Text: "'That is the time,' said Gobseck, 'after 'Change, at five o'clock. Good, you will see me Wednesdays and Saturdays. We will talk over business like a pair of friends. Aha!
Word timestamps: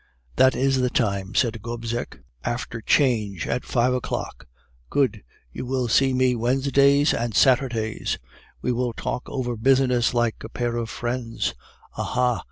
"'That 0.37 0.55
is 0.55 0.81
the 0.81 0.89
time,' 0.89 1.35
said 1.35 1.61
Gobseck, 1.61 2.21
'after 2.43 2.81
'Change, 2.81 3.45
at 3.45 3.63
five 3.63 3.93
o'clock. 3.93 4.47
Good, 4.89 5.21
you 5.51 5.63
will 5.63 5.87
see 5.87 6.11
me 6.11 6.35
Wednesdays 6.35 7.13
and 7.13 7.35
Saturdays. 7.35 8.17
We 8.63 8.71
will 8.71 8.93
talk 8.93 9.21
over 9.27 9.55
business 9.55 10.15
like 10.15 10.37
a 10.43 10.49
pair 10.49 10.75
of 10.75 10.89
friends. 10.89 11.53
Aha! 11.97 12.39